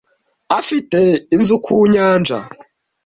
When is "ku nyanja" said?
1.65-2.39